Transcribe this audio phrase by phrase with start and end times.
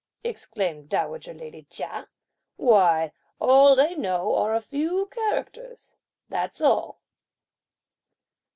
[0.23, 2.07] exclaimed dowager lady Chia;
[2.55, 5.95] "why all they know are a few characters,
[6.27, 7.03] that's all."